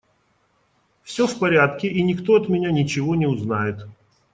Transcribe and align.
Все 1.03 1.27
в 1.27 1.37
порядке, 1.37 1.87
и 1.87 2.01
никто 2.01 2.33
от 2.33 2.49
меня 2.49 2.71
ничего 2.71 3.13
не 3.13 3.27
узнает. 3.27 3.85